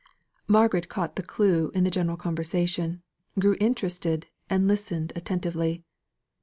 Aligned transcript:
Margaret 0.47 0.89
caught 0.89 1.15
the 1.15 1.21
clue 1.21 1.69
to 1.75 1.79
the 1.81 1.91
general 1.91 2.17
conversation, 2.17 3.03
grew 3.37 3.55
interested 3.59 4.25
and 4.49 4.67
listened 4.67 5.13
attentively. 5.15 5.83